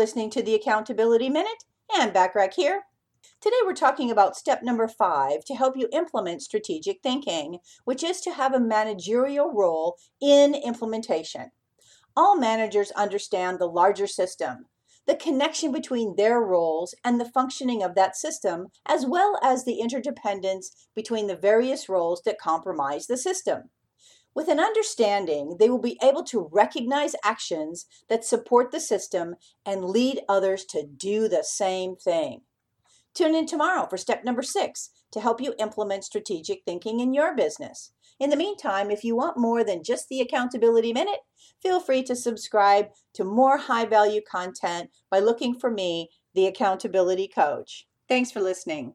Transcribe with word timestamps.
Listening 0.00 0.30
to 0.30 0.42
the 0.42 0.54
Accountability 0.54 1.28
Minute, 1.28 1.64
Ann 1.94 2.10
Bachrach 2.10 2.54
here. 2.54 2.84
Today 3.38 3.58
we're 3.66 3.74
talking 3.74 4.10
about 4.10 4.34
step 4.34 4.62
number 4.62 4.88
five 4.88 5.44
to 5.44 5.54
help 5.54 5.76
you 5.76 5.90
implement 5.92 6.40
strategic 6.40 7.02
thinking, 7.02 7.58
which 7.84 8.02
is 8.02 8.22
to 8.22 8.32
have 8.32 8.54
a 8.54 8.58
managerial 8.58 9.52
role 9.52 9.98
in 10.18 10.54
implementation. 10.54 11.50
All 12.16 12.34
managers 12.34 12.90
understand 12.92 13.58
the 13.58 13.66
larger 13.66 14.06
system, 14.06 14.64
the 15.06 15.16
connection 15.16 15.70
between 15.70 16.16
their 16.16 16.40
roles 16.40 16.94
and 17.04 17.20
the 17.20 17.28
functioning 17.28 17.82
of 17.82 17.94
that 17.94 18.16
system, 18.16 18.68
as 18.86 19.04
well 19.04 19.38
as 19.42 19.66
the 19.66 19.80
interdependence 19.80 20.88
between 20.94 21.26
the 21.26 21.36
various 21.36 21.90
roles 21.90 22.22
that 22.22 22.40
compromise 22.40 23.06
the 23.06 23.18
system. 23.18 23.64
With 24.34 24.48
an 24.48 24.60
understanding, 24.60 25.56
they 25.58 25.68
will 25.68 25.80
be 25.80 25.98
able 26.02 26.22
to 26.24 26.48
recognize 26.52 27.14
actions 27.24 27.86
that 28.08 28.24
support 28.24 28.70
the 28.70 28.80
system 28.80 29.34
and 29.66 29.84
lead 29.84 30.20
others 30.28 30.64
to 30.66 30.86
do 30.86 31.28
the 31.28 31.42
same 31.42 31.96
thing. 31.96 32.42
Tune 33.12 33.34
in 33.34 33.46
tomorrow 33.46 33.86
for 33.88 33.96
step 33.96 34.24
number 34.24 34.42
six 34.42 34.90
to 35.10 35.20
help 35.20 35.40
you 35.40 35.54
implement 35.58 36.04
strategic 36.04 36.62
thinking 36.64 37.00
in 37.00 37.12
your 37.12 37.34
business. 37.34 37.92
In 38.20 38.30
the 38.30 38.36
meantime, 38.36 38.90
if 38.90 39.02
you 39.02 39.16
want 39.16 39.36
more 39.36 39.64
than 39.64 39.82
just 39.82 40.08
the 40.08 40.20
Accountability 40.20 40.92
Minute, 40.92 41.20
feel 41.60 41.80
free 41.80 42.02
to 42.04 42.14
subscribe 42.14 42.90
to 43.14 43.24
more 43.24 43.58
high 43.58 43.86
value 43.86 44.20
content 44.20 44.90
by 45.10 45.18
looking 45.18 45.58
for 45.58 45.70
me, 45.70 46.10
the 46.34 46.46
Accountability 46.46 47.26
Coach. 47.26 47.88
Thanks 48.08 48.30
for 48.30 48.40
listening. 48.40 48.94